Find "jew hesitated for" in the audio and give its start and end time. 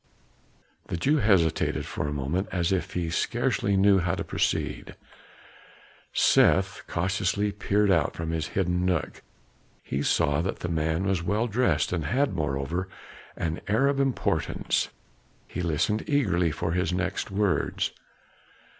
0.97-2.07